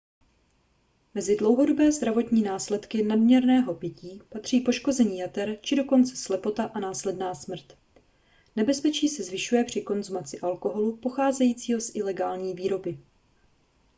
[1.15, 7.77] mezi dlouhodobé zdravotní následky nadměrného pití patří poškození jater či dokonce slepota a následná smrt
[8.55, 12.99] nebezpečí se zvyšuje při konzumaci alkoholu pocházejícího z ilegální výroby